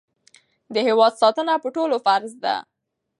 د 0.73 0.75
هېواد 0.87 1.13
ساتنه 1.21 1.53
په 1.63 1.69
ټولو 1.75 1.95
فرض 2.05 2.31
ده. 2.43 2.55